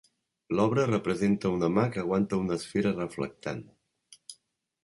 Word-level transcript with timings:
L'obra 0.59 0.85
representa 0.91 1.51
una 1.57 1.69
mà 1.75 1.83
que 1.97 2.01
aguanta 2.05 2.39
una 2.47 2.57
esfera 2.61 2.97
reflectant. 2.97 3.63